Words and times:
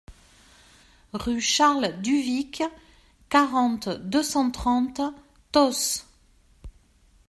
Rue 1.13 1.39
Charles 1.41 1.95
Duvicq, 2.01 2.63
quarante, 3.29 3.87
deux 3.89 4.23
cent 4.23 4.49
trente 4.49 4.99
Tosse 5.51 6.07